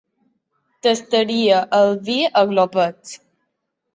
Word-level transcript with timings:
Tastaria 0.85 1.59
el 1.79 1.93
vi 2.09 2.17
a 2.41 2.45
glopets. 2.53 3.13